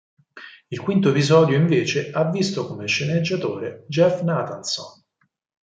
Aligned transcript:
Il 0.71 0.79
quinto 0.81 1.09
episodio 1.11 1.55
invece 1.55 2.09
ha 2.09 2.27
visto 2.27 2.65
come 2.65 2.87
sceneggiatore 2.87 3.85
Jeff 3.87 4.23
Nathanson. 4.23 5.03